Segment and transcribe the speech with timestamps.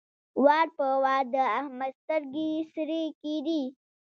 [0.43, 3.63] وار په وار د احمد سترګې سرې کېدې.